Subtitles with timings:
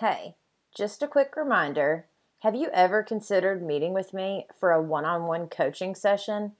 [0.00, 0.36] Hey,
[0.76, 2.06] just a quick reminder
[2.42, 6.52] have you ever considered meeting with me for a one on one coaching session?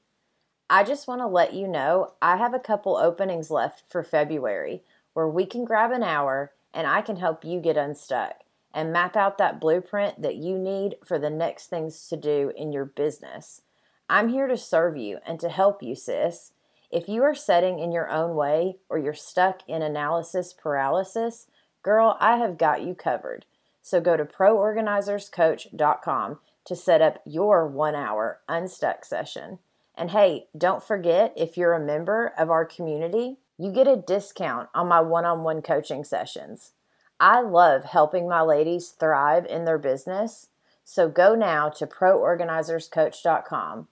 [0.69, 4.83] I just want to let you know I have a couple openings left for February
[5.13, 8.41] where we can grab an hour and I can help you get unstuck
[8.75, 12.73] and map out that blueprint that you need for the next things to do in
[12.73, 13.63] your business.
[14.11, 16.51] I'm here to serve you and to help you, sis.
[16.91, 21.47] If you are setting in your own way or you're stuck in analysis paralysis,
[21.83, 23.45] girl, I have got you covered.
[23.83, 29.59] So go to proorganizerscoach.com to set up your one hour unstuck session.
[29.95, 34.69] And hey, don't forget if you're a member of our community, you get a discount
[34.75, 36.73] on my one on one coaching sessions.
[37.19, 40.49] I love helping my ladies thrive in their business.
[40.85, 43.89] So go now to proorganizerscoach.com.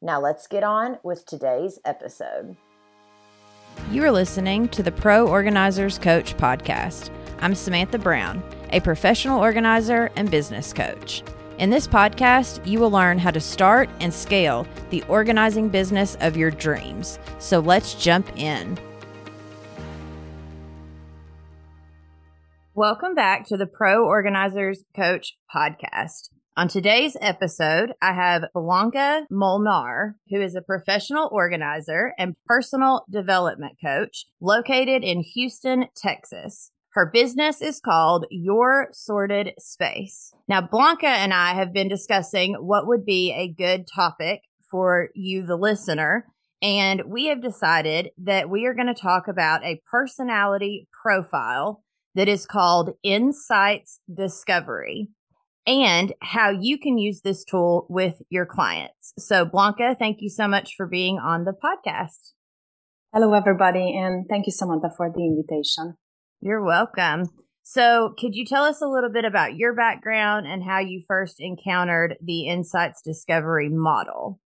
[0.00, 2.56] Now let's get on with today's episode.
[3.90, 7.10] You are listening to the Pro Organizers Coach podcast.
[7.40, 11.22] I'm Samantha Brown, a professional organizer and business coach.
[11.58, 16.36] In this podcast, you will learn how to start and scale the organizing business of
[16.36, 17.18] your dreams.
[17.38, 18.78] So let's jump in.
[22.74, 26.30] Welcome back to the Pro Organizers Coach podcast.
[26.60, 33.78] On today's episode, I have Blanka Molnar, who is a professional organizer and personal development
[33.82, 36.70] coach located in Houston, Texas.
[36.90, 40.34] Her business is called Your Sorted Space.
[40.48, 45.46] Now, Blanka and I have been discussing what would be a good topic for you,
[45.46, 46.26] the listener,
[46.60, 51.82] and we have decided that we are going to talk about a personality profile
[52.14, 55.08] that is called Insights Discovery
[55.66, 59.12] and how you can use this tool with your clients.
[59.18, 62.32] So, Blanka, thank you so much for being on the podcast.
[63.12, 65.96] Hello, everybody, and thank you, Samantha, for the invitation.
[66.40, 67.28] You're welcome.
[67.62, 71.36] So, could you tell us a little bit about your background and how you first
[71.38, 74.40] encountered the Insights Discovery model?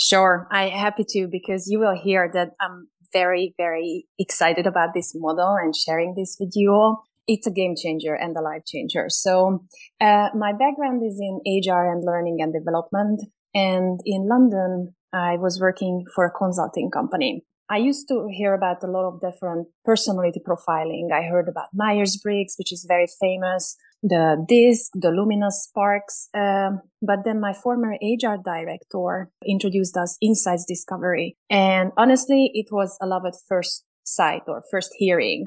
[0.00, 5.12] Sure, I'm happy to because you will hear that I'm very, very excited about this
[5.14, 7.04] model and sharing this with you all.
[7.26, 9.06] It's a game changer and a life changer.
[9.08, 9.64] So,
[10.00, 13.22] uh, my background is in HR and learning and development.
[13.54, 17.44] And in London, I was working for a consulting company.
[17.68, 21.10] I used to hear about a lot of different personality profiling.
[21.12, 26.28] I heard about Myers Briggs, which is very famous, the DISC, the Luminous Sparks.
[26.32, 31.36] Um, but then my former HR director introduced us Insights Discovery.
[31.50, 35.46] And honestly, it was a love at first sight or first hearing.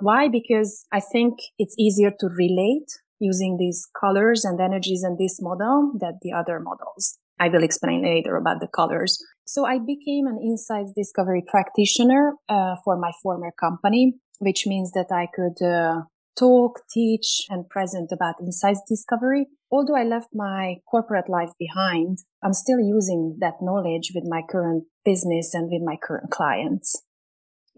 [0.00, 0.28] Why?
[0.28, 2.88] Because I think it's easier to relate
[3.18, 7.18] using these colors and energies in this model than the other models.
[7.38, 9.22] I will explain later about the colors.
[9.44, 15.08] So I became an insights discovery practitioner uh, for my former company, which means that
[15.10, 16.02] I could uh,
[16.38, 19.46] talk, teach, and present about insights discovery.
[19.70, 24.84] Although I left my corporate life behind, I'm still using that knowledge with my current
[25.04, 27.02] business and with my current clients.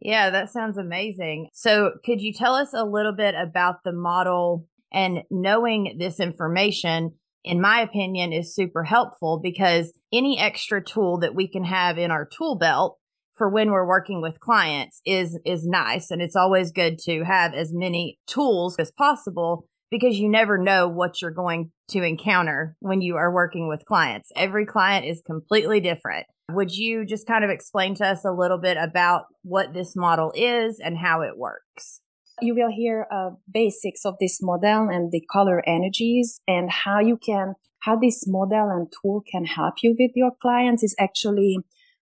[0.05, 1.49] Yeah, that sounds amazing.
[1.53, 7.13] So, could you tell us a little bit about the model and knowing this information?
[7.45, 12.11] in my opinion, is super helpful because any extra tool that we can have in
[12.11, 12.99] our tool belt
[13.35, 17.55] for when we're working with clients is is nice and it's always good to have
[17.55, 23.01] as many tools as possible because you never know what you're going to encounter when
[23.01, 24.31] you are working with clients.
[24.37, 26.27] Every client is completely different.
[26.51, 30.33] Would you just kind of explain to us a little bit about what this model
[30.35, 32.01] is and how it works?
[32.41, 37.17] you will hear uh, basics of this model and the color energies and how you
[37.17, 41.59] can how this model and tool can help you with your clients is actually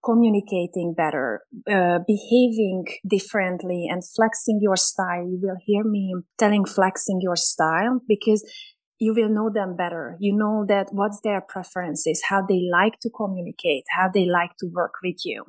[0.04, 1.41] communicating better,
[1.71, 5.25] uh, behaving differently and flexing your style.
[5.26, 8.44] You will hear me telling flexing your style because
[9.02, 10.16] you will know them better.
[10.20, 14.66] You know that what's their preferences, how they like to communicate, how they like to
[14.72, 15.44] work with you.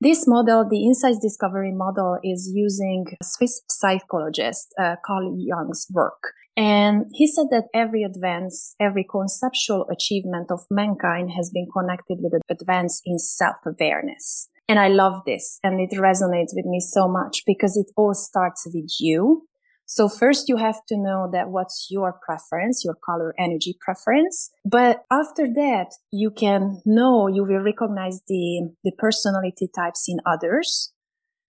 [0.00, 6.32] This model, the insights discovery model, is using Swiss psychologist uh, Carl Jung's work.
[6.56, 12.34] And he said that every advance, every conceptual achievement of mankind has been connected with
[12.34, 14.48] an advance in self-awareness.
[14.68, 18.66] And I love this and it resonates with me so much because it all starts
[18.66, 19.46] with you.
[19.90, 24.50] So first you have to know that what's your preference, your color energy preference.
[24.62, 30.92] But after that, you can know, you will recognize the, the personality types in others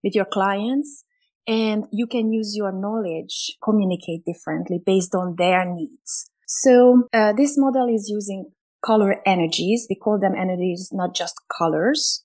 [0.04, 1.04] with your clients
[1.48, 6.30] and you can use your knowledge, communicate differently based on their needs.
[6.46, 8.52] So uh, this model is using
[8.86, 9.88] color energies.
[9.90, 12.22] We call them energies, not just colors.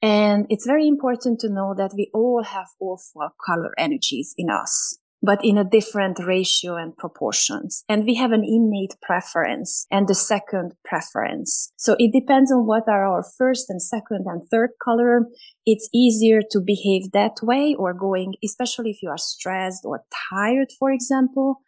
[0.00, 4.48] And it's very important to know that we all have all four color energies in
[4.48, 7.84] us but in a different ratio and proportions.
[7.88, 11.72] And we have an innate preference and the second preference.
[11.76, 15.26] So it depends on what are our first and second and third color.
[15.64, 20.68] It's easier to behave that way or going, especially if you are stressed or tired,
[20.78, 21.60] for example.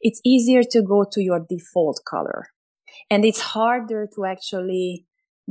[0.00, 2.46] It's easier to go to your default color.
[3.10, 5.06] And it's harder to actually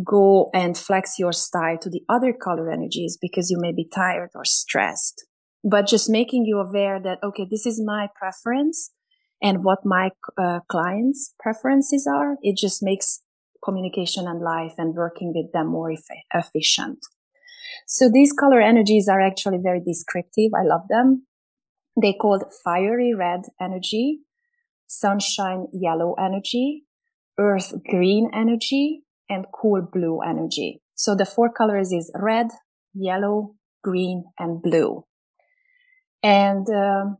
[0.05, 4.29] go and flex your style to the other color energies because you may be tired
[4.35, 5.25] or stressed
[5.63, 8.91] but just making you aware that, okay, this is my preference
[9.41, 12.37] and what my uh, clients' preferences are.
[12.41, 13.21] It just makes
[13.63, 15.93] communication and life and working with them more
[16.33, 16.99] efficient.
[17.87, 20.51] So these color energies are actually very descriptive.
[20.55, 21.27] I love them.
[22.01, 24.19] They called fiery red energy,
[24.87, 26.85] sunshine yellow energy,
[27.39, 30.81] earth green energy, and cool blue energy.
[30.95, 32.47] So the four colors is red,
[32.93, 35.05] yellow, green, and blue.
[36.23, 37.17] And um,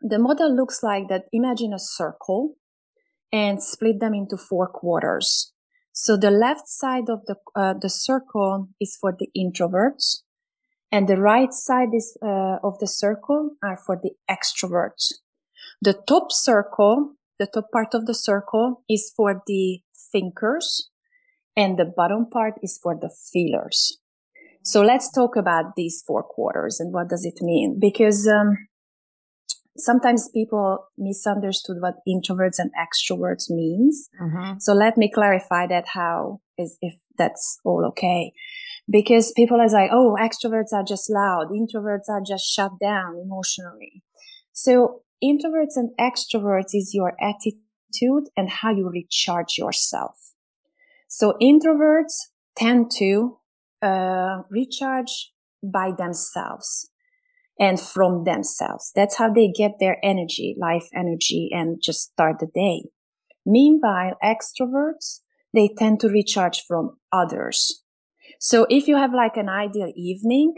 [0.00, 1.24] the model looks like that.
[1.32, 2.54] Imagine a circle
[3.32, 5.52] and split them into four quarters.
[5.92, 10.22] So the left side of the uh, the circle is for the introverts,
[10.92, 15.12] and the right side is uh, of the circle are for the extroverts.
[15.82, 19.80] The top circle, the top part of the circle, is for the
[20.12, 20.88] thinkers,
[21.56, 23.98] and the bottom part is for the feelers.
[24.68, 27.78] So let's talk about these four quarters and what does it mean?
[27.80, 28.54] Because um,
[29.78, 34.10] sometimes people misunderstood what introverts and extroverts means.
[34.20, 34.58] Mm-hmm.
[34.58, 38.32] So let me clarify that how is if that's all okay.
[38.90, 44.02] Because people are like, oh, extroverts are just loud, introverts are just shut down emotionally.
[44.52, 50.34] So introverts and extroverts is your attitude and how you recharge yourself.
[51.06, 52.12] So introverts
[52.54, 53.37] tend to
[53.82, 55.32] uh, recharge
[55.62, 56.90] by themselves
[57.58, 58.92] and from themselves.
[58.94, 62.88] That's how they get their energy, life energy, and just start the day.
[63.44, 65.20] Meanwhile, extroverts,
[65.54, 67.82] they tend to recharge from others.
[68.38, 70.54] So if you have like an ideal evening,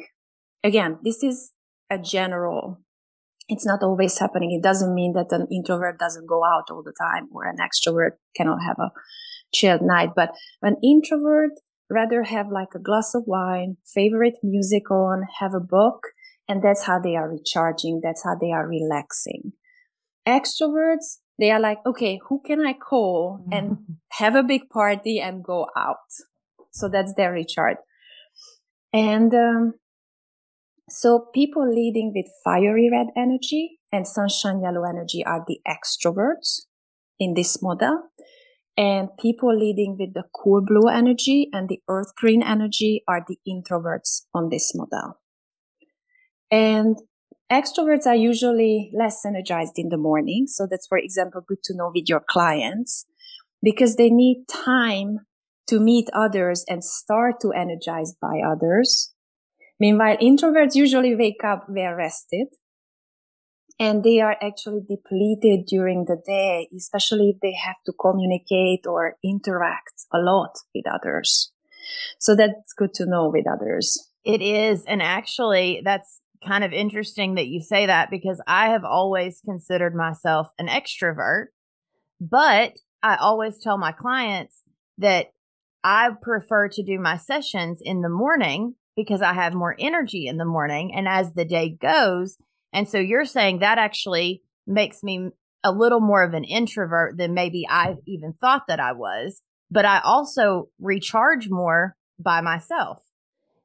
[0.62, 1.52] again, this is
[1.88, 2.80] a general,
[3.48, 4.52] it's not always happening.
[4.52, 8.12] It doesn't mean that an introvert doesn't go out all the time or an extrovert
[8.36, 8.90] cannot have a
[9.52, 10.10] chilled night.
[10.14, 11.52] But an introvert
[11.90, 16.08] rather have like a glass of wine, favorite music on, have a book,
[16.48, 18.00] and that's how they are recharging.
[18.02, 19.52] That's how they are relaxing.
[20.26, 23.78] Extroverts, they are like, okay, who can I call and
[24.12, 25.96] have a big party and go out?
[26.72, 27.78] So that's their recharge.
[28.92, 29.74] And, um,
[30.88, 36.62] so people leading with fiery red energy and sunshine yellow energy are the extroverts
[37.18, 38.10] in this model
[38.76, 43.38] and people leading with the cool blue energy and the earth green energy are the
[43.46, 45.18] introverts on this model.
[46.50, 46.96] And
[47.50, 50.46] extroverts are usually less energized in the morning.
[50.46, 53.06] So that's, for example, good to know with your clients
[53.62, 55.20] because they need time
[55.68, 59.12] to meet others and start to energize by others.
[59.78, 62.48] Meanwhile, introverts usually wake up well rested
[63.80, 69.16] and they are actually depleted during the day, especially if they have to communicate or
[69.24, 71.50] interact a lot with others.
[72.18, 74.10] So that's good to know with others.
[74.22, 74.84] It is.
[74.84, 79.94] And actually, that's kind of interesting that you say that because I have always considered
[79.94, 81.46] myself an extrovert,
[82.20, 84.62] but I always tell my clients
[84.98, 85.28] that
[85.82, 90.36] I prefer to do my sessions in the morning because I have more energy in
[90.36, 90.92] the morning.
[90.94, 92.36] And as the day goes,
[92.72, 95.30] and so you're saying that actually makes me
[95.62, 99.42] a little more of an introvert than maybe I even thought that I was.
[99.70, 103.02] But I also recharge more by myself.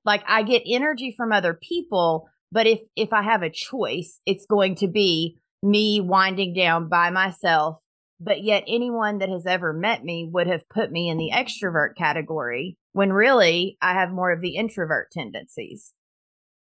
[0.04, 4.46] Like I get energy from other people, but if if I have a choice, it's
[4.46, 7.78] going to be me winding down by myself.
[8.20, 11.98] But yet anyone that has ever met me would have put me in the extrovert
[11.98, 15.94] category when really I have more of the introvert tendencies.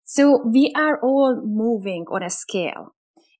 [0.03, 2.95] So we are all moving on a scale.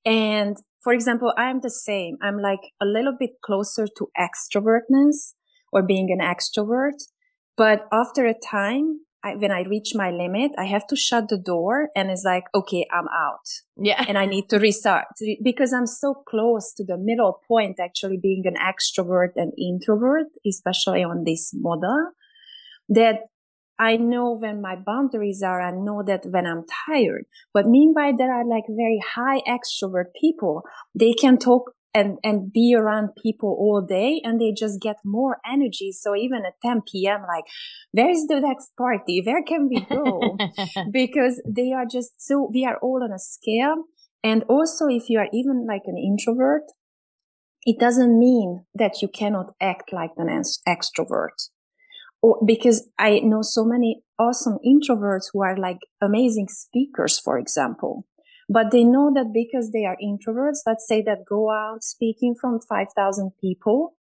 [0.05, 2.17] And for example, I'm the same.
[2.21, 5.33] I'm like a little bit closer to extrovertness
[5.71, 7.01] or being an extrovert.
[7.55, 11.37] But after a time, I, when I reach my limit, I have to shut the
[11.37, 13.47] door and it's like, okay, I'm out.
[13.77, 14.03] Yeah.
[14.05, 15.05] And I need to restart
[15.41, 21.03] because I'm so close to the middle point, actually being an extrovert and introvert, especially
[21.03, 22.11] on this model
[22.89, 23.19] that
[23.79, 25.61] I know when my boundaries are.
[25.61, 27.25] I know that when I'm tired.
[27.53, 30.61] But meanwhile, there are like very high extrovert people.
[30.93, 35.37] They can talk and, and be around people all day and they just get more
[35.45, 35.91] energy.
[35.91, 37.45] So even at 10 p.m., like,
[37.91, 39.21] where is the next party?
[39.25, 40.37] Where can we go?
[40.91, 43.85] because they are just so, we are all on a scale
[44.23, 46.63] And also, if you are even like an introvert,
[47.65, 50.29] it doesn't mean that you cannot act like an
[50.67, 51.49] extrovert.
[52.23, 58.07] Or, because I know so many awesome introverts who are like amazing speakers, for example.
[58.49, 62.59] But they know that because they are introverts, let's say that go out speaking from
[62.61, 63.95] 5,000 people.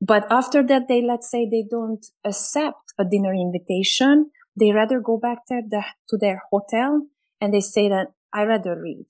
[0.00, 4.30] But after that, they, let's say they don't accept a dinner invitation.
[4.58, 7.06] They rather go back to, the, to their hotel
[7.40, 9.06] and they say that I rather read.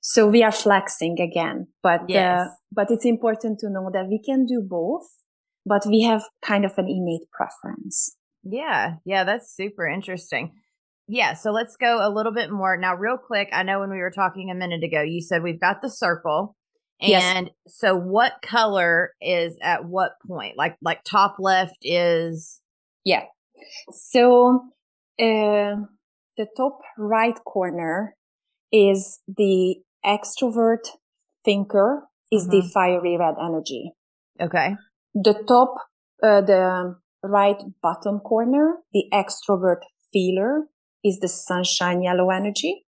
[0.00, 2.46] So we are flexing again, but, uh, yes.
[2.46, 5.08] uh, but it's important to know that we can do both,
[5.66, 8.16] but we have kind of an innate preference.
[8.44, 8.94] Yeah.
[9.04, 9.24] Yeah.
[9.24, 10.52] That's super interesting.
[11.08, 11.34] Yeah.
[11.34, 13.48] So let's go a little bit more now, real quick.
[13.52, 16.56] I know when we were talking a minute ago, you said we've got the circle.
[17.00, 17.48] And yes.
[17.66, 20.56] so what color is at what point?
[20.56, 22.60] Like, like top left is.
[23.04, 23.24] Yeah.
[23.90, 24.60] So,
[25.18, 25.76] uh,
[26.36, 28.14] the top right corner
[28.72, 30.88] is the extrovert
[31.44, 32.50] thinker is mm-hmm.
[32.50, 33.92] the fiery red energy.
[34.40, 34.74] Okay.
[35.16, 35.76] The top,
[36.22, 39.80] uh, the right bottom corner, the extrovert
[40.12, 40.66] feeler
[41.02, 42.84] is the sunshine yellow energy.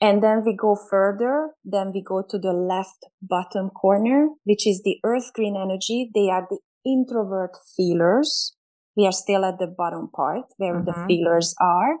[0.00, 1.50] And then we go further.
[1.64, 6.10] Then we go to the left bottom corner, which is the earth green energy.
[6.12, 8.56] They are the introvert feelers.
[8.96, 10.86] We are still at the bottom part where mm-hmm.
[10.86, 11.98] the feelers are.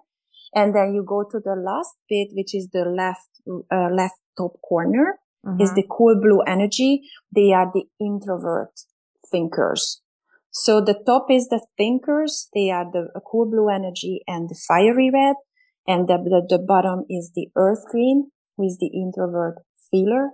[0.52, 3.28] And then you go to the last bit, which is the left,
[3.72, 5.60] uh, left top corner mm-hmm.
[5.60, 7.02] is the cool blue energy.
[7.34, 8.72] They are the introvert
[9.30, 10.02] thinkers.
[10.50, 12.48] So the top is the thinkers.
[12.54, 15.36] They are the cool blue energy and the fiery red.
[15.86, 19.56] And the, the, the bottom is the earth green, with the introvert
[19.90, 20.30] feeler.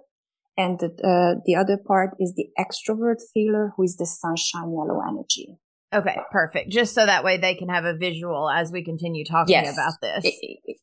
[0.56, 5.00] And the, uh, the other part is the extrovert feeler, who is the sunshine yellow
[5.06, 5.58] energy.
[5.94, 6.70] Okay, perfect.
[6.70, 9.74] Just so that way they can have a visual as we continue talking yes.
[9.74, 10.32] about this.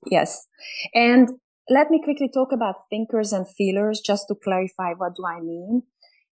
[0.06, 0.46] Yes.
[0.94, 1.30] And
[1.68, 5.84] let me quickly talk about thinkers and feelers just to clarify what do I mean.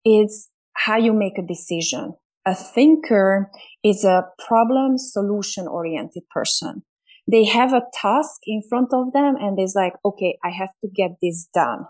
[0.04, 2.14] It's how you make a decision.
[2.46, 3.50] A thinker
[3.84, 6.84] is a problem solution oriented person.
[7.30, 10.90] They have a task in front of them and it's like, okay, I have to
[10.94, 11.86] get this done.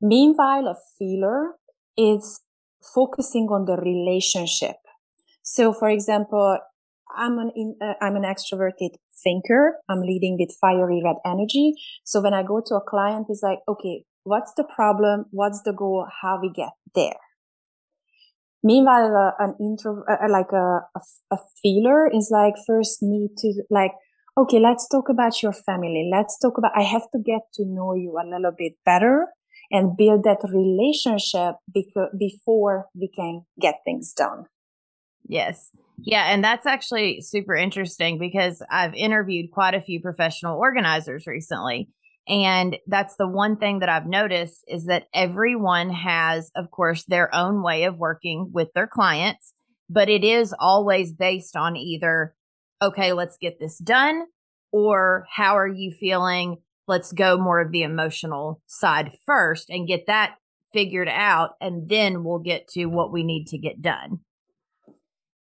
[0.00, 1.52] Meanwhile, a feeler
[1.96, 2.40] is
[2.82, 4.76] focusing on the relationship
[5.44, 6.58] so, for example,
[7.14, 9.76] I'm an in, uh, I'm an extroverted thinker.
[9.88, 11.74] I'm leading with fiery red energy.
[12.02, 15.26] So when I go to a client, it's like, okay, what's the problem?
[15.30, 16.06] What's the goal?
[16.22, 17.14] How we get there?
[18.64, 23.36] Meanwhile, uh, an intro, uh, uh like a, a, a feeler is like first need
[23.38, 23.92] to like,
[24.38, 26.08] okay, let's talk about your family.
[26.10, 29.28] Let's talk about, I have to get to know you a little bit better
[29.70, 34.46] and build that relationship beca- before we can get things done.
[35.26, 35.70] Yes.
[35.98, 36.32] Yeah.
[36.32, 41.88] And that's actually super interesting because I've interviewed quite a few professional organizers recently.
[42.26, 47.34] And that's the one thing that I've noticed is that everyone has, of course, their
[47.34, 49.52] own way of working with their clients,
[49.90, 52.34] but it is always based on either,
[52.80, 54.24] okay, let's get this done,
[54.72, 56.56] or how are you feeling?
[56.88, 60.36] Let's go more of the emotional side first and get that
[60.72, 61.50] figured out.
[61.60, 64.20] And then we'll get to what we need to get done.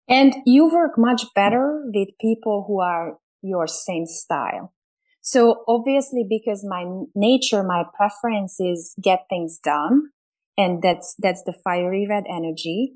[0.09, 4.75] And you work much better with people who are your same style.
[5.21, 6.85] So obviously, because my
[7.15, 10.11] nature, my preference is get things done.
[10.57, 12.95] And that's, that's the fiery red energy.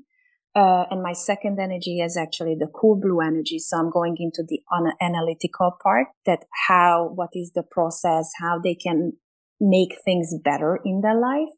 [0.55, 3.59] Uh, and my second energy is actually the cool blue energy.
[3.59, 4.61] So I'm going into the
[5.01, 9.13] analytical part that how, what is the process, how they can
[9.59, 11.49] make things better in their life.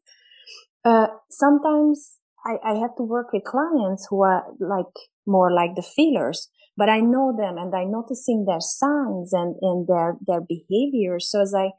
[0.84, 4.86] Uh, sometimes I, I have to work with clients who are like
[5.26, 6.48] more like the feelers,
[6.78, 11.18] but I know them and I'm noticing their signs and, and their, their behavior.
[11.18, 11.72] So as I,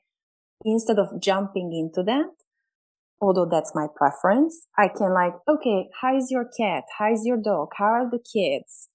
[0.66, 2.32] instead of jumping into that,
[3.22, 6.84] although that's my preference, I can like, okay, how is your cat?
[6.98, 7.70] How is your dog?
[7.78, 8.90] How are the kids?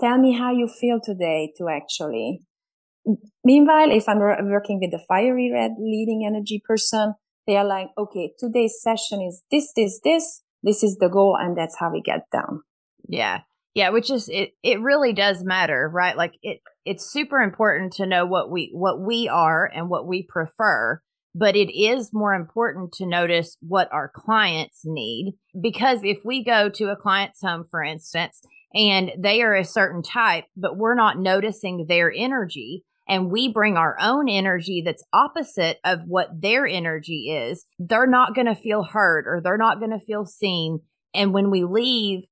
[0.00, 2.40] Tell me how you feel today to actually.
[3.44, 8.32] Meanwhile, if I'm working with a fiery red leading energy person, they are like, okay,
[8.38, 10.40] today's session is this, this, this.
[10.62, 11.36] This is the goal.
[11.38, 12.62] And that's how we get down.
[13.06, 13.40] Yeah.
[13.74, 16.16] Yeah, which is it it really does matter, right?
[16.16, 20.22] Like it it's super important to know what we what we are and what we
[20.28, 21.00] prefer,
[21.34, 26.68] but it is more important to notice what our clients need because if we go
[26.68, 28.40] to a client's home for instance
[28.72, 33.76] and they are a certain type, but we're not noticing their energy, and we bring
[33.76, 38.82] our own energy that's opposite of what their energy is, they're not going to feel
[38.82, 40.80] heard or they're not going to feel seen.
[41.12, 42.24] And when we leave,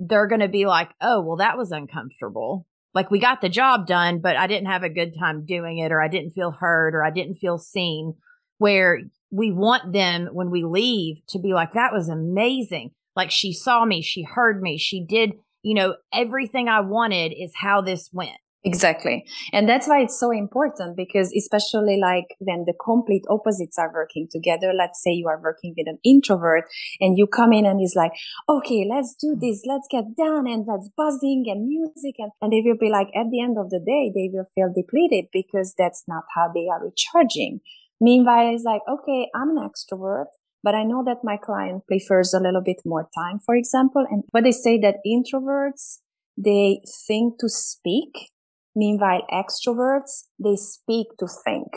[0.00, 2.66] they're going to be like, oh, well, that was uncomfortable.
[2.94, 5.92] like we got the job done, but I didn't have a good time doing it,
[5.92, 8.14] or I didn't feel heard, or I didn't feel seen.
[8.58, 8.98] Where
[9.30, 12.90] we want them when we leave to be like, that was amazing.
[13.16, 17.52] Like she saw me, she heard me, she did, you know, everything I wanted is
[17.54, 18.36] how this went.
[18.62, 19.24] Exactly.
[19.54, 24.28] And that's why it's so important because especially like when the complete opposites are working
[24.30, 26.64] together, let's say you are working with an introvert
[27.00, 28.12] and you come in and is like,
[28.50, 29.40] okay, let's do mm-hmm.
[29.40, 29.62] this.
[29.66, 32.16] Let's get done and let's buzzing and music.
[32.18, 34.70] And, and they will be like, at the end of the day, they will feel
[34.74, 37.60] depleted because that's not how they are recharging.
[37.98, 40.26] Meanwhile, it's like, okay, I'm an extrovert
[40.62, 44.04] but I know that my client prefers a little bit more time, for example.
[44.10, 46.00] And but they say that introverts,
[46.36, 48.28] they think to speak
[48.74, 51.68] Meanwhile, extroverts, they speak to think.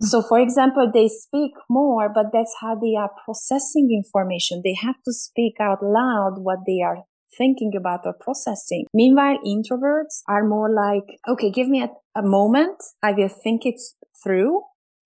[0.00, 0.06] Hmm.
[0.06, 4.62] So, for example, they speak more, but that's how they are processing information.
[4.64, 7.04] They have to speak out loud what they are
[7.36, 8.86] thinking about or processing.
[8.94, 12.76] Meanwhile, introverts are more like, okay, give me a, a moment.
[13.02, 13.80] I will think it
[14.22, 14.62] through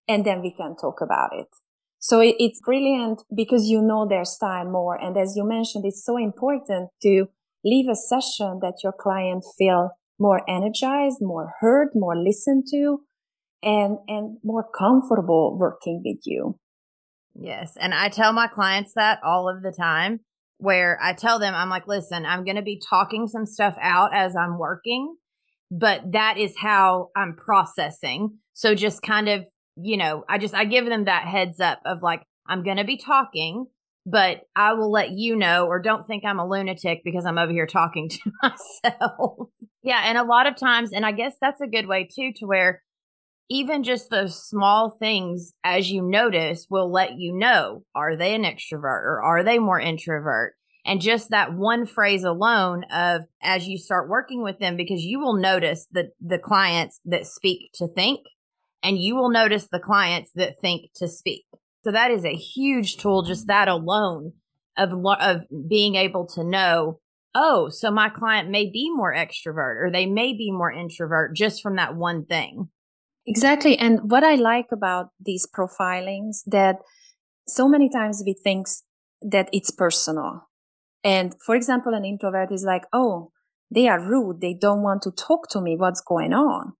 [0.08, 1.48] and then we can talk about it.
[1.98, 5.00] So it, it's brilliant because you know their style more.
[5.00, 7.26] And as you mentioned, it's so important to
[7.64, 9.90] leave a session that your client feel
[10.22, 13.00] more energized, more heard, more listened to,
[13.62, 16.58] and, and more comfortable working with you.
[17.34, 17.76] Yes.
[17.80, 20.20] And I tell my clients that all of the time
[20.58, 24.14] where I tell them, I'm like, listen, I'm going to be talking some stuff out
[24.14, 25.16] as I'm working,
[25.70, 28.38] but that is how I'm processing.
[28.54, 29.44] So just kind of,
[29.76, 32.84] you know, I just, I give them that heads up of like, I'm going to
[32.84, 33.66] be talking,
[34.04, 37.52] but I will let you know, or don't think I'm a lunatic because I'm over
[37.52, 39.48] here talking to myself.
[39.82, 40.02] Yeah.
[40.04, 42.82] And a lot of times, and I guess that's a good way too, to where
[43.48, 48.44] even just those small things as you notice will let you know are they an
[48.44, 50.54] extrovert or are they more introvert?
[50.84, 55.20] And just that one phrase alone of as you start working with them, because you
[55.20, 58.20] will notice the, the clients that speak to think
[58.82, 61.44] and you will notice the clients that think to speak.
[61.84, 64.32] So that is a huge tool, just that alone
[64.76, 67.00] of, of being able to know
[67.34, 71.62] oh, so my client may be more extrovert or they may be more introvert just
[71.62, 72.68] from that one thing.
[73.26, 73.78] Exactly.
[73.78, 76.76] And what I like about these profilings that
[77.46, 78.66] so many times we think
[79.22, 80.48] that it's personal.
[81.04, 83.30] And for example, an introvert is like, oh,
[83.70, 84.40] they are rude.
[84.40, 85.76] They don't want to talk to me.
[85.76, 86.74] What's going on?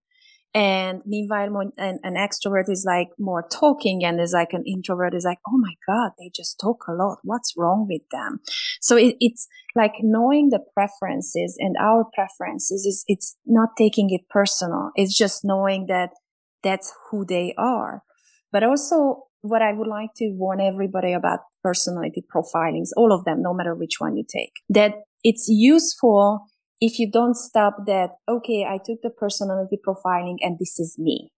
[0.54, 5.24] And meanwhile, an, an extrovert is like more talking and is like an introvert is
[5.24, 7.18] like, oh my God, they just talk a lot.
[7.24, 8.40] What's wrong with them?
[8.80, 14.28] So it, it's like knowing the preferences and our preferences is, it's not taking it
[14.28, 14.90] personal.
[14.94, 16.10] It's just knowing that
[16.62, 18.02] that's who they are.
[18.52, 23.40] But also what I would like to warn everybody about personality profilings, all of them,
[23.40, 26.46] no matter which one you take, that it's useful
[26.82, 31.30] if you don't stop that, okay, I took the personality profiling and this is me.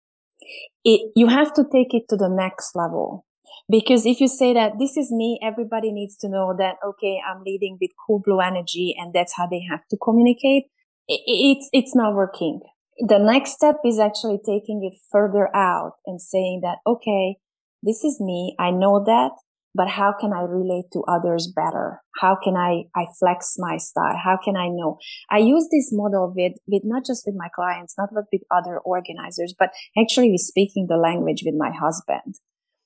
[0.85, 3.25] It, you have to take it to the next level.
[3.69, 7.43] Because if you say that this is me, everybody needs to know that, okay, I'm
[7.43, 10.63] leading with cool blue energy and that's how they have to communicate.
[11.09, 12.61] It, it's, it's not working.
[12.99, 17.35] The next step is actually taking it further out and saying that, okay,
[17.81, 18.55] this is me.
[18.57, 19.31] I know that
[19.75, 22.01] but how can I relate to others better?
[22.19, 24.15] How can I, I flex my style?
[24.23, 24.97] How can I know?
[25.31, 29.53] I use this model with, with not just with my clients, not with other organizers,
[29.57, 32.35] but actually with speaking the language with my husband.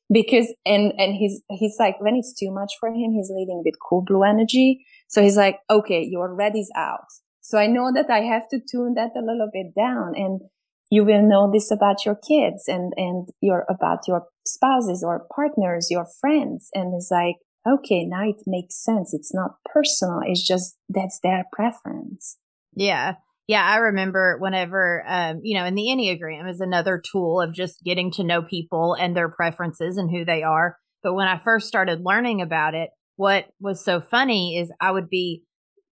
[0.10, 3.76] Because, and, and he's, he's like, when it's too much for him, he's leading with
[3.88, 4.86] cool blue energy.
[5.10, 7.08] So he's like, okay, your red is out.
[7.42, 10.42] So I know that I have to tune that a little bit down and
[10.90, 15.88] you will know this about your kids and, and your, about your spouses or partners,
[15.90, 16.70] your friends.
[16.74, 17.36] And it's like,
[17.68, 19.14] okay, now it makes sense.
[19.14, 20.20] It's not personal.
[20.26, 22.38] It's just that's their preference.
[22.74, 23.16] Yeah.
[23.48, 27.82] Yeah, I remember whenever, um, you know, and the Enneagram is another tool of just
[27.84, 30.78] getting to know people and their preferences and who they are.
[31.02, 35.10] But when I first started learning about it, what was so funny is I would
[35.10, 35.44] be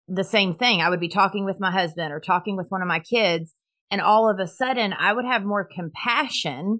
[0.07, 0.81] the same thing.
[0.81, 3.53] I would be talking with my husband or talking with one of my kids,
[3.89, 6.79] and all of a sudden I would have more compassion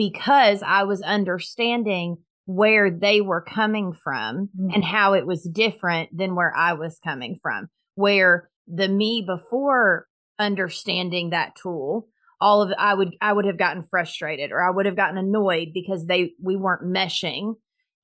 [0.00, 4.70] because I was understanding where they were coming from mm-hmm.
[4.72, 7.68] and how it was different than where I was coming from.
[7.96, 10.06] Where the me before
[10.38, 12.08] understanding that tool,
[12.40, 15.68] all of I would I would have gotten frustrated or I would have gotten annoyed
[15.74, 17.56] because they we weren't meshing.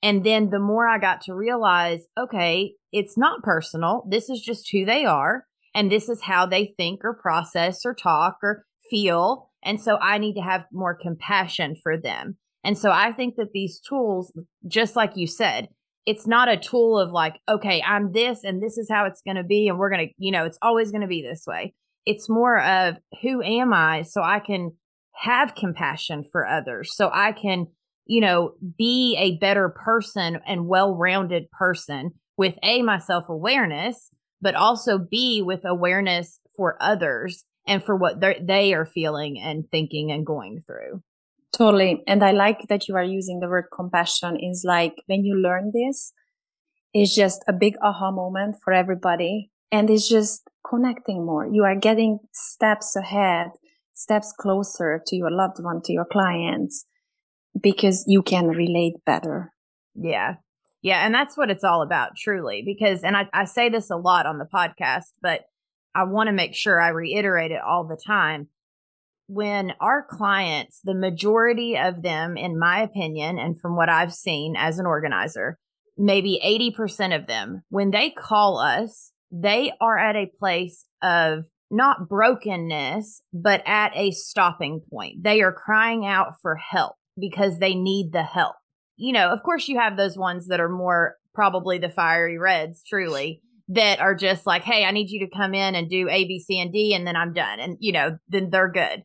[0.03, 4.07] And then the more I got to realize, okay, it's not personal.
[4.07, 7.95] This is just who they are and this is how they think or process or
[7.95, 12.39] talk or feel and so I need to have more compassion for them.
[12.65, 14.33] And so I think that these tools,
[14.67, 15.69] just like you said,
[16.07, 19.37] it's not a tool of like, okay, I'm this and this is how it's going
[19.37, 19.69] to be.
[19.69, 21.75] And we're going to, you know, it's always going to be this way.
[22.07, 24.71] it's more of who am I so I can
[25.15, 27.67] have compassion for others, so I can,
[28.07, 34.11] you know, be a better person and well rounded person with A, my self awareness,
[34.41, 40.13] but also B, with awareness for others and for what they are feeling and thinking
[40.13, 41.03] and going through.
[41.57, 42.03] Totally.
[42.07, 45.73] And I like that you are using the word compassion is like when you learn
[45.73, 46.13] this,
[46.93, 49.51] it's just a big aha moment for everybody.
[49.73, 51.47] And it's just connecting more.
[51.47, 53.49] You are getting steps ahead,
[53.95, 56.85] steps closer to your loved one, to your clients,
[57.61, 59.53] because you can relate better.
[59.95, 60.35] Yeah.
[60.83, 61.05] Yeah.
[61.05, 62.63] And that's what it's all about, truly.
[62.65, 65.43] Because, and I, I say this a lot on the podcast, but
[65.97, 68.49] I want to make sure I reiterate it all the time.
[69.29, 74.55] When our clients, the majority of them, in my opinion, and from what I've seen
[74.57, 75.59] as an organizer,
[75.97, 82.09] maybe 80% of them, when they call us, they are at a place of not
[82.09, 85.25] brokenness, but at a stopping point.
[85.25, 88.55] They are crying out for help because they need the help.
[88.97, 92.83] You know, of course, you have those ones that are more probably the fiery reds,
[92.89, 96.25] truly, that are just like, hey, I need you to come in and do A,
[96.25, 97.59] B, C, and D, and then I'm done.
[97.59, 99.03] And, you know, then they're good.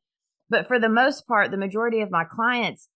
[0.49, 2.87] But for the most part, the majority of my clients,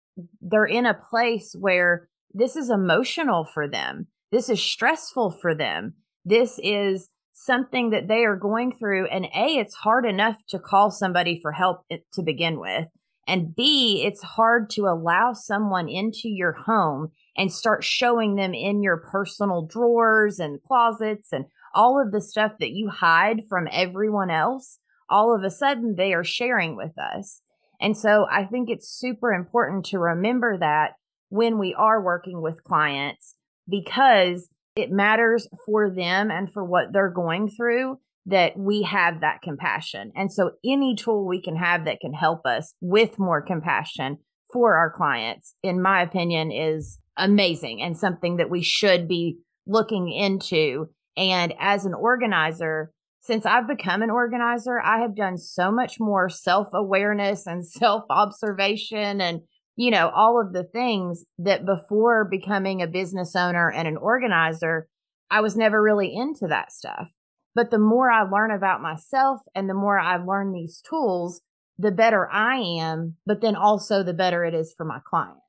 [0.41, 4.07] they're in a place where this is emotional for them.
[4.31, 5.93] This is stressful for them.
[6.25, 9.07] This is something that they are going through.
[9.07, 12.87] And A, it's hard enough to call somebody for help eh, to begin with.
[13.27, 18.83] And B, it's hard to allow someone into your home and start showing them in
[18.83, 24.31] your personal drawers and closets and all of the stuff that you hide from everyone
[24.31, 24.79] else.
[25.09, 27.41] All of a sudden, they are sharing with us.
[27.79, 30.93] And so I think it's super important to remember that
[31.29, 33.35] when we are working with clients
[33.69, 39.41] because it matters for them and for what they're going through that we have that
[39.43, 40.11] compassion.
[40.15, 44.17] And so any tool we can have that can help us with more compassion
[44.51, 50.11] for our clients, in my opinion, is amazing and something that we should be looking
[50.11, 50.89] into.
[51.17, 56.29] And as an organizer, since I've become an organizer, I have done so much more
[56.29, 59.41] self awareness and self observation and,
[59.75, 64.87] you know, all of the things that before becoming a business owner and an organizer,
[65.29, 67.07] I was never really into that stuff.
[67.55, 71.41] But the more I learn about myself and the more I learn these tools,
[71.77, 75.44] the better I am, but then also the better it is for my clients.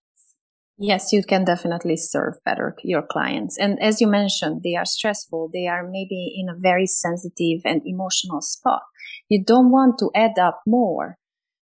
[0.78, 3.56] Yes, you can definitely serve better your clients.
[3.58, 5.50] And as you mentioned, they are stressful.
[5.52, 8.82] They are maybe in a very sensitive and emotional spot.
[9.28, 11.16] You don't want to add up more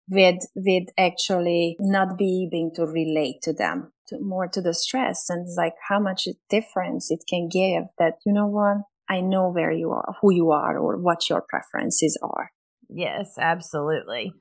[0.09, 5.29] with, with actually not being to relate to them to, more to the stress.
[5.29, 8.77] And like how much difference it can give that, you know what?
[9.09, 12.51] I know where you are, who you are, or what your preferences are.
[12.89, 14.33] Yes, absolutely.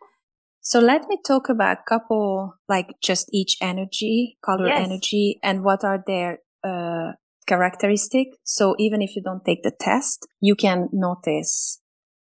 [0.61, 4.81] So let me talk about a couple, like just each energy, color yes.
[4.81, 7.13] energy, and what are their uh,
[7.47, 8.29] characteristic.
[8.45, 11.81] So even if you don't take the test, you can notice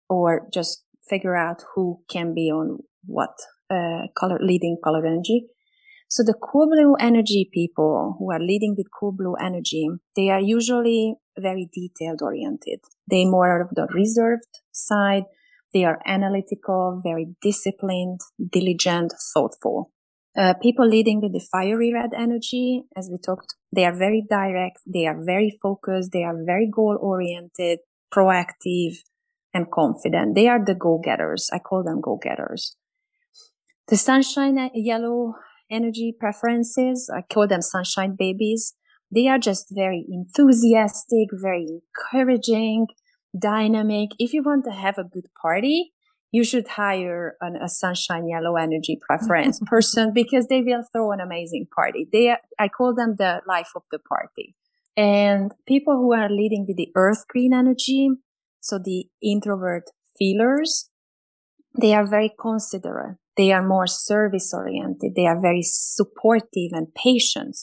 [0.09, 3.33] or just figure out who can be on what
[3.69, 5.45] uh, color, leading color energy.
[6.09, 10.39] So the cool blue energy people who are leading with cool blue energy, they are
[10.39, 12.79] usually very detailed oriented.
[13.09, 15.23] They more out of the reserved side
[15.73, 18.19] they are analytical, very disciplined,
[18.51, 19.91] diligent, thoughtful.
[20.35, 24.79] Uh, people leading with the fiery red energy, as we talked, they are very direct,
[24.91, 27.79] they are very focused, they are very goal oriented,
[28.13, 28.95] proactive,
[29.53, 30.35] and confident.
[30.35, 31.49] They are the go getters.
[31.53, 32.75] I call them go getters.
[33.87, 35.35] The sunshine yellow
[35.69, 38.73] energy preferences, I call them sunshine babies.
[39.13, 42.87] They are just very enthusiastic, very encouraging,
[43.37, 44.11] dynamic.
[44.19, 45.93] If you want to have a good party,
[46.31, 51.19] you should hire an, a sunshine yellow energy preference person because they will throw an
[51.19, 52.07] amazing party.
[52.11, 54.55] They, are, I call them the life of the party.
[54.97, 58.09] And people who are leading with the earth green energy,
[58.59, 60.89] so the introvert feelers,
[61.79, 63.17] they are very considerate.
[63.35, 65.13] They are more service oriented.
[65.15, 67.57] They are very supportive and patient.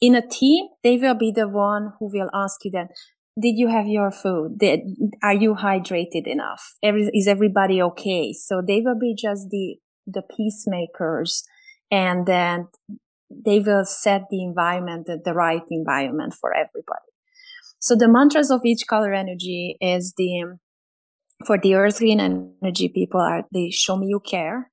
[0.00, 2.88] In a team, they will be the one who will ask you that,
[3.40, 4.58] did you have your food?
[4.58, 4.80] Did,
[5.22, 6.74] are you hydrated enough?
[6.82, 8.32] Every, is everybody okay?
[8.32, 11.42] So they will be just the, the peacemakers
[11.90, 12.68] and then
[13.28, 17.10] they will set the environment, the, the right environment for everybody.
[17.80, 20.56] So the mantras of each color energy is the,
[21.44, 24.70] for the earth green energy people are the show me you care.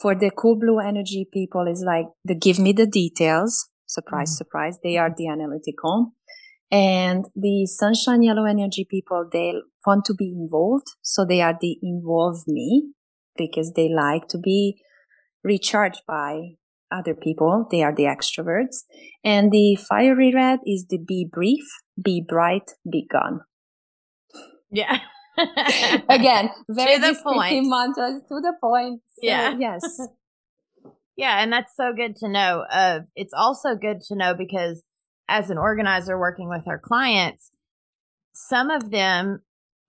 [0.00, 3.68] For the cool blue energy people is like the give me the details.
[3.86, 4.36] Surprise, mm.
[4.36, 4.78] surprise.
[4.82, 6.12] They are the analytical
[6.70, 9.54] And the sunshine yellow energy people, they
[9.86, 10.88] want to be involved.
[11.02, 12.90] So they are the involve me
[13.36, 14.80] because they like to be
[15.44, 16.56] recharged by
[16.90, 17.66] other people.
[17.70, 18.84] They are the extroverts.
[19.24, 21.64] And the fiery red is the be brief,
[22.02, 23.40] be bright, be gone.
[24.70, 24.98] Yeah.
[26.08, 27.66] Again, very to the point.
[27.68, 29.02] mantras to the point.
[29.20, 29.54] So, yeah.
[29.58, 29.82] Yes.
[31.16, 31.42] yeah.
[31.42, 32.64] And that's so good to know.
[32.70, 34.82] Uh, it's also good to know because
[35.28, 37.50] as an organizer working with our clients,
[38.32, 39.40] some of them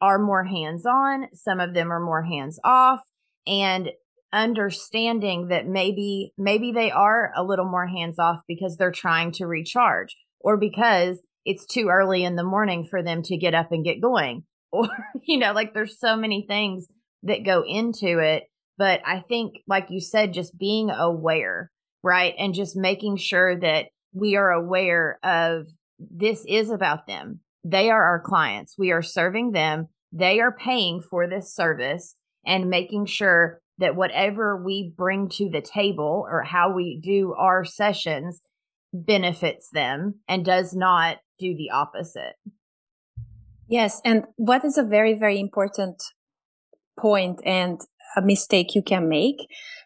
[0.02, 3.02] are more hands on, some of them are more hands off.
[3.46, 3.92] And
[4.34, 9.48] understanding that maybe maybe they are a little more hands off because they're trying to
[9.48, 13.86] recharge or because it's too early in the morning for them to get up and
[13.86, 14.90] get going or
[15.24, 16.88] you know like there's so many things
[17.24, 18.44] that go into it
[18.78, 21.72] but i think like you said just being aware
[22.04, 23.86] right and just making sure that
[24.18, 25.68] we are aware of
[26.00, 31.02] this is about them they are our clients we are serving them they are paying
[31.02, 36.74] for this service and making sure that whatever we bring to the table or how
[36.74, 38.42] we do our sessions
[38.94, 42.36] benefits them and does not do the opposite.
[43.70, 44.02] Yes.
[44.04, 46.02] And what is a very, very important
[46.98, 47.80] point and
[48.18, 49.38] a mistake you can make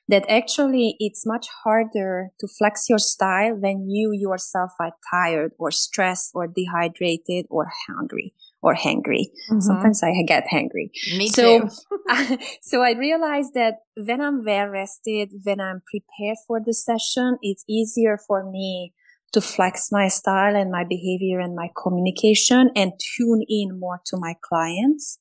[0.08, 5.72] that actually it's much harder to flex your style when you yourself are tired or
[5.72, 9.26] stressed or dehydrated or hungry or hangry.
[9.50, 9.60] Mm-hmm.
[9.60, 10.92] Sometimes I get hangry.
[11.18, 12.38] Me so, too.
[12.62, 17.64] so I realized that when I'm well rested, when I'm prepared for the session, it's
[17.70, 18.94] easier for me
[19.34, 24.18] to flex my style and my behavior and my communication and tune in more to
[24.18, 25.20] my clients.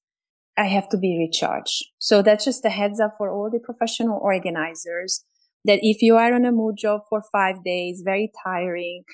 [0.57, 1.85] I have to be recharged.
[1.99, 5.25] So that's just a heads up for all the professional organizers
[5.65, 9.05] that if you are on a mood job for five days, very tiring,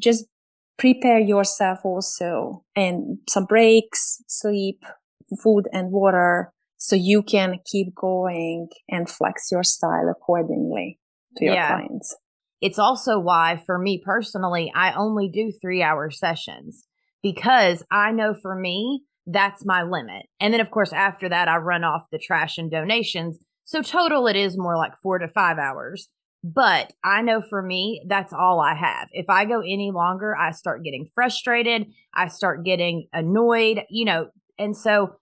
[0.00, 0.26] just
[0.78, 4.82] prepare yourself also and some breaks, sleep,
[5.42, 10.98] food and water so you can keep going and flex your style accordingly
[11.36, 11.76] to your yeah.
[11.76, 12.16] clients.
[12.60, 16.86] It's also why for me personally, I only do three hour sessions
[17.22, 20.26] because I know for me, that's my limit.
[20.40, 23.38] And then of course, after that, I run off the trash and donations.
[23.64, 26.08] So total, it is more like four to five hours.
[26.42, 29.08] But I know for me, that's all I have.
[29.12, 31.86] If I go any longer, I start getting frustrated.
[32.14, 35.16] I start getting annoyed, you know, and so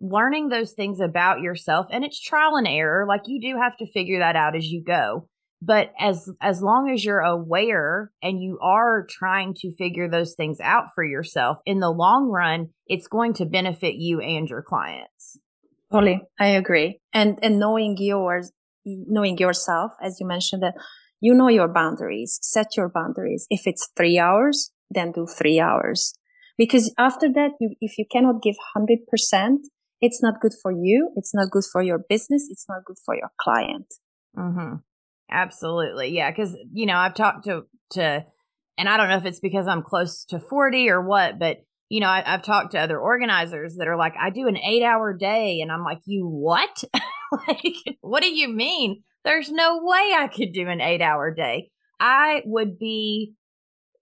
[0.00, 3.06] learning those things about yourself and it's trial and error.
[3.08, 5.28] Like you do have to figure that out as you go.
[5.62, 10.60] But as, as long as you're aware and you are trying to figure those things
[10.60, 15.38] out for yourself in the long run, it's going to benefit you and your clients.
[15.90, 16.22] Totally.
[16.38, 17.00] I agree.
[17.12, 18.52] And, and knowing yours
[18.86, 20.74] knowing yourself, as you mentioned that
[21.20, 23.46] you know your boundaries, set your boundaries.
[23.50, 26.14] If it's three hours, then do three hours.
[26.56, 29.56] Because after that, you, if you cannot give 100%,
[30.00, 31.10] it's not good for you.
[31.16, 32.48] It's not good for your business.
[32.50, 33.86] It's not good for your client.
[34.36, 34.76] Mm-hmm.
[35.30, 36.14] Absolutely.
[36.14, 36.32] Yeah.
[36.32, 37.62] Cause, you know, I've talked to,
[37.92, 38.24] to,
[38.78, 41.58] and I don't know if it's because I'm close to 40 or what, but
[41.88, 44.82] you know, I, have talked to other organizers that are like, I do an eight
[44.82, 45.60] hour day.
[45.60, 46.82] And I'm like, you what?
[47.48, 49.02] like, what do you mean?
[49.24, 51.70] There's no way I could do an eight hour day.
[51.98, 53.34] I would be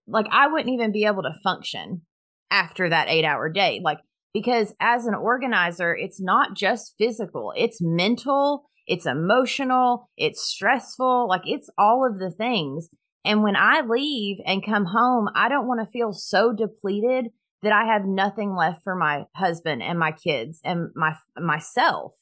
[0.06, 2.02] like, I wouldn't even be able to function
[2.50, 3.80] after that eight hour day.
[3.82, 3.98] Like,
[4.32, 11.28] because as an organizer, it's not just physical, it's mental, it's emotional, it's stressful.
[11.28, 12.88] Like, it's all of the things.
[13.24, 17.26] And when I leave and come home, I don't want to feel so depleted
[17.62, 22.12] that I have nothing left for my husband and my kids and my myself.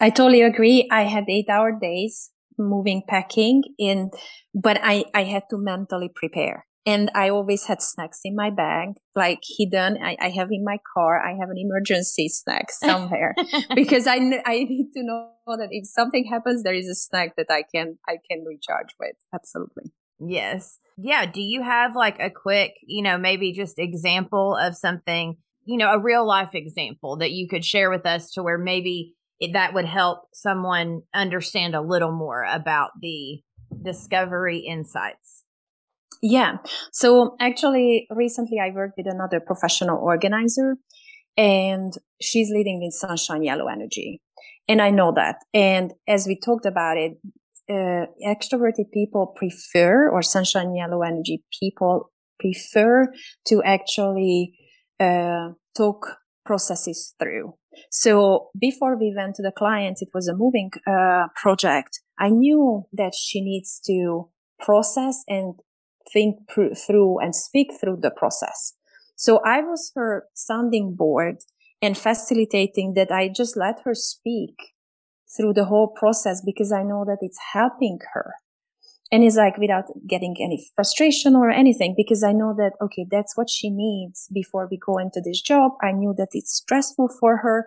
[0.00, 0.88] I totally agree.
[0.90, 4.10] I had eight hour days moving, packing in,
[4.54, 6.67] but I, I had to mentally prepare.
[6.88, 9.98] And I always had snacks in my bag, like hidden.
[10.02, 11.20] I, I have in my car.
[11.22, 13.34] I have an emergency snack somewhere
[13.74, 14.14] because I,
[14.46, 17.98] I need to know that if something happens, there is a snack that I can,
[18.08, 19.16] I can recharge with.
[19.34, 19.92] Absolutely.
[20.18, 20.78] Yes.
[20.96, 21.26] Yeah.
[21.26, 25.92] Do you have like a quick, you know, maybe just example of something, you know,
[25.92, 29.74] a real life example that you could share with us to where maybe it, that
[29.74, 33.42] would help someone understand a little more about the
[33.82, 35.37] discovery insights?
[36.22, 36.56] Yeah.
[36.92, 40.76] So actually, recently I worked with another professional organizer
[41.36, 44.20] and she's leading in Sunshine Yellow Energy.
[44.68, 45.36] And I know that.
[45.54, 47.12] And as we talked about it,
[47.70, 53.12] uh, extroverted people prefer, or sunshine yellow energy people prefer
[53.46, 54.54] to actually
[54.98, 57.54] uh, talk processes through.
[57.90, 62.00] So before we went to the client, it was a moving uh, project.
[62.18, 65.54] I knew that she needs to process and
[66.12, 68.74] think through and speak through the process.
[69.16, 71.38] So I was her sounding board
[71.82, 74.54] and facilitating that I just let her speak
[75.36, 78.34] through the whole process because I know that it's helping her.
[79.10, 83.36] And it's like without getting any frustration or anything because I know that, okay, that's
[83.36, 85.72] what she needs before we go into this job.
[85.82, 87.66] I knew that it's stressful for her.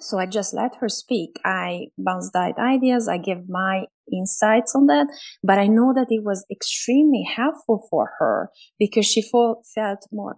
[0.00, 1.40] So I just let her speak.
[1.44, 3.08] I bounced ideas.
[3.08, 5.06] I gave my insights on that,
[5.42, 10.36] but I know that it was extremely helpful for her because she felt, felt more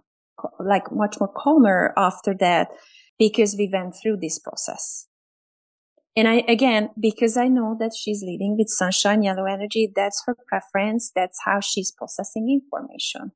[0.59, 2.69] like much more calmer after that
[3.19, 5.07] because we went through this process.
[6.15, 10.35] And I, again, because I know that she's leading with sunshine yellow energy, that's her
[10.47, 11.11] preference.
[11.15, 13.31] That's how she's processing information.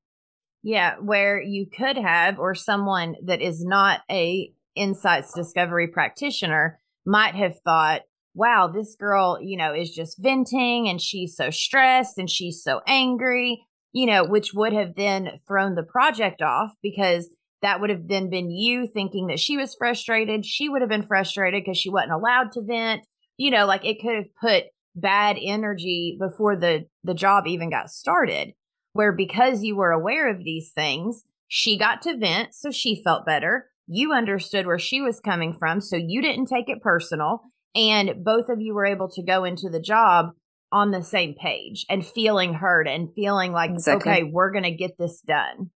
[0.61, 0.95] Yeah.
[0.99, 7.59] Where you could have, or someone that is not a insights discovery practitioner might have
[7.59, 8.01] thought,
[8.33, 12.81] wow, this girl, you know, is just venting and she's so stressed and she's so
[12.85, 17.29] angry, you know, which would have then thrown the project off because
[17.61, 20.45] that would have then been you thinking that she was frustrated.
[20.45, 23.07] She would have been frustrated because she wasn't allowed to vent.
[23.37, 27.89] You know, like it could have put bad energy before the, the job even got
[27.89, 28.51] started.
[28.93, 32.53] Where because you were aware of these things, she got to vent.
[32.53, 33.69] So she felt better.
[33.87, 35.81] You understood where she was coming from.
[35.81, 37.41] So you didn't take it personal.
[37.75, 40.27] And both of you were able to go into the job
[40.71, 44.11] on the same page and feeling heard and feeling like, exactly.
[44.11, 45.71] okay, we're going to get this done.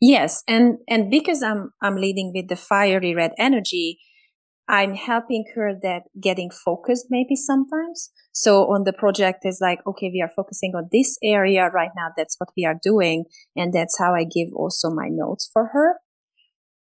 [0.00, 4.00] Yes, and and because I'm I'm leading with the fiery red energy,
[4.68, 8.10] I'm helping her that getting focused maybe sometimes.
[8.32, 12.08] So on the project is like, okay, we are focusing on this area right now.
[12.16, 13.26] That's what we are doing.
[13.54, 16.00] And that's how I give also my notes for her.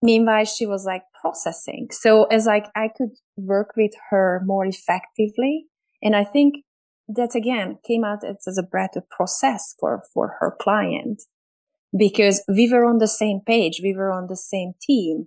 [0.02, 1.88] Meanwhile, she was like processing.
[1.90, 5.66] So as like I could work with her more effectively.
[6.02, 6.64] And I think
[7.08, 11.22] that again came out as, a better process for, for her client
[11.96, 13.80] because we were on the same page.
[13.82, 15.26] We were on the same team.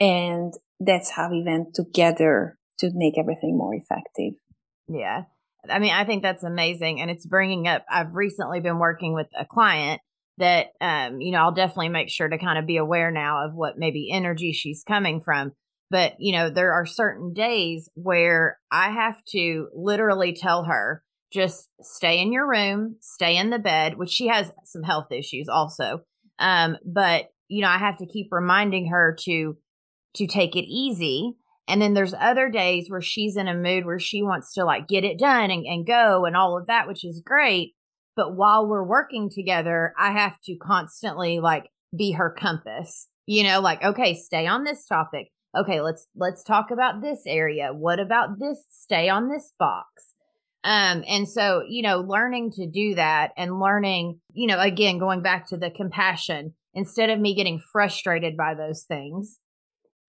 [0.00, 4.34] And that's how we went together to make everything more effective.
[4.88, 5.22] Yeah.
[5.70, 7.00] I mean, I think that's amazing.
[7.00, 10.02] And it's bringing up, I've recently been working with a client
[10.38, 13.54] that, um, you know, I'll definitely make sure to kind of be aware now of
[13.54, 15.52] what maybe energy she's coming from.
[15.90, 21.68] But, you know, there are certain days where I have to literally tell her, just
[21.82, 26.00] stay in your room, stay in the bed, which she has some health issues also.
[26.38, 29.56] Um, but you know, I have to keep reminding her to
[30.14, 31.34] to take it easy.
[31.66, 34.86] And then there's other days where she's in a mood where she wants to like
[34.86, 37.74] get it done and, and go and all of that, which is great.
[38.16, 43.60] But while we're working together, I have to constantly like be her compass, you know,
[43.60, 45.28] like, okay, stay on this topic.
[45.56, 47.70] Okay, let's let's talk about this area.
[47.72, 48.64] What about this?
[48.70, 50.14] Stay on this box
[50.64, 55.22] um, and so, you know, learning to do that and learning, you know, again, going
[55.22, 59.38] back to the compassion, instead of me getting frustrated by those things,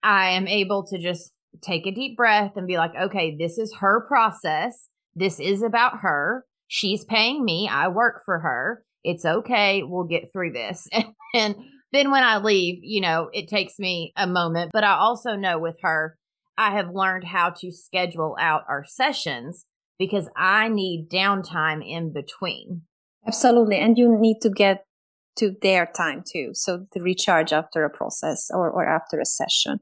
[0.01, 3.75] I am able to just take a deep breath and be like, okay, this is
[3.81, 4.87] her process.
[5.13, 6.45] This is about her.
[6.67, 7.69] She's paying me.
[7.71, 8.84] I work for her.
[9.04, 9.84] It's okay.
[9.84, 10.88] We'll get through this.
[11.34, 11.56] and
[11.91, 15.60] then when I leave, you know, it takes me a moment, but I also know
[15.60, 16.17] with her,
[16.58, 19.65] I have learned how to schedule out our sessions
[19.99, 22.82] because I need downtime in between.
[23.28, 23.78] Absolutely.
[23.78, 24.86] And you need to get
[25.38, 26.51] to their time too.
[26.54, 29.80] So to recharge after a process or, or after a session.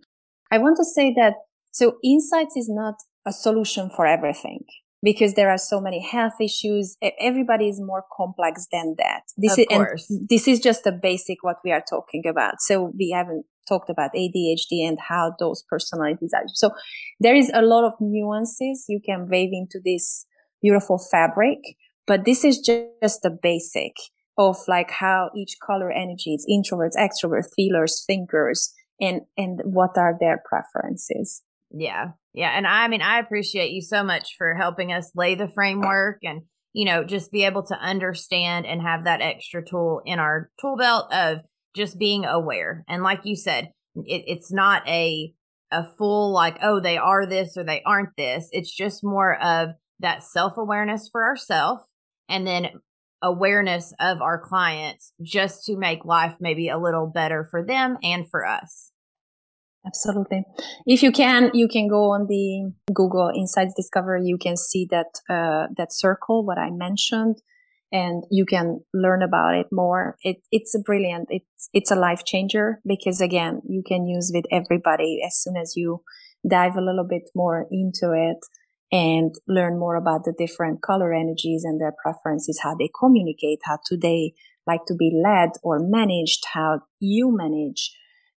[0.51, 1.33] I want to say that
[1.71, 4.65] so insights is not a solution for everything
[5.03, 6.97] because there are so many health issues.
[7.19, 9.23] Everybody is more complex than that.
[9.37, 10.17] This of is, course.
[10.29, 12.61] this is just a basic what we are talking about.
[12.61, 16.43] So we haven't talked about ADHD and how those personalities are.
[16.53, 16.71] So
[17.19, 20.25] there is a lot of nuances you can weave into this
[20.61, 21.59] beautiful fabric,
[22.07, 23.93] but this is just the basic
[24.37, 30.15] of like how each color energy is introverts, extroverts, feelers, thinkers, and, and what are
[30.19, 31.43] their preferences.
[31.73, 32.11] Yeah.
[32.33, 32.55] Yeah.
[32.55, 36.43] And I mean, I appreciate you so much for helping us lay the framework and,
[36.71, 40.77] you know, just be able to understand and have that extra tool in our tool
[40.77, 41.39] belt of
[41.75, 42.85] just being aware.
[42.87, 45.33] And like you said, it, it's not a
[45.71, 48.47] a full like, oh, they are this or they aren't this.
[48.51, 49.69] It's just more of
[49.99, 51.83] that self awareness for ourselves
[52.29, 52.69] and then
[53.23, 58.29] awareness of our clients just to make life maybe a little better for them and
[58.29, 58.92] for us.
[59.85, 60.45] Absolutely.
[60.85, 64.23] If you can, you can go on the Google Insights Discovery.
[64.23, 67.37] You can see that, uh, that circle, what I mentioned
[67.91, 70.17] and you can learn about it more.
[70.23, 74.45] It, it's a brilliant, it's, it's a life changer because again, you can use with
[74.51, 76.01] everybody as soon as you
[76.49, 78.43] dive a little bit more into it.
[78.91, 83.79] and learn more about the different color energies and their preferences, how they communicate, how
[83.89, 84.33] do they
[84.67, 87.91] like to be led or managed, how you manage.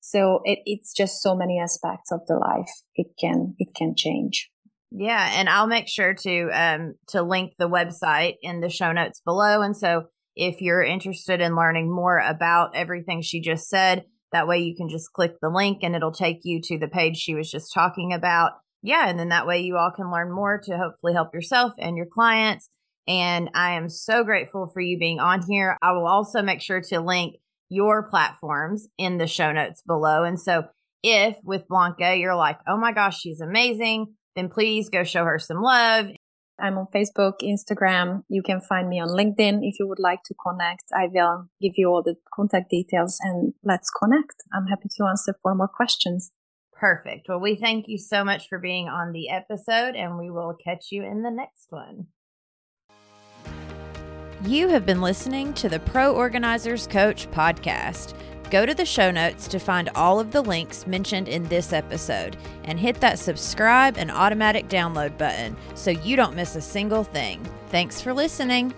[0.08, 2.70] So it, it's just so many aspects of the life.
[2.93, 4.51] It can, it can change.
[4.91, 5.32] Yeah.
[5.34, 9.64] And I'll make sure to, um, to link the website in the show notes below.
[9.64, 10.03] And so
[10.36, 14.89] if you're interested in learning more about everything she just said, that way you can
[14.89, 18.14] just click the link and it'll take you to the page she was just talking
[18.14, 18.51] about.
[18.84, 19.10] Yeah.
[19.10, 22.06] And then that way you all can learn more to hopefully help yourself and your
[22.06, 22.70] clients.
[23.08, 25.78] And I am so grateful for you being on here.
[25.82, 27.38] I will also make sure to link
[27.70, 30.24] your platforms in the show notes below.
[30.24, 30.66] And so
[31.03, 35.39] if with Blanka, you're like, oh my gosh, she's amazing, then please go show her
[35.39, 36.07] some love.
[36.59, 38.24] I'm on Facebook, Instagram.
[38.30, 40.84] You can find me on LinkedIn if you would like to connect.
[40.93, 44.36] I will give you all the contact details and let's connect.
[44.53, 46.32] I'm happy to answer for more questions.
[46.72, 47.28] Perfect.
[47.28, 50.88] Well, we thank you so much for being on the episode and we will catch
[50.91, 52.07] you in the next one.
[54.46, 58.14] You have been listening to the Pro Organizers Coach podcast.
[58.52, 62.38] Go to the show notes to find all of the links mentioned in this episode
[62.64, 67.43] and hit that subscribe and automatic download button so you don't miss a single thing.
[67.70, 68.72] Thanks for listening.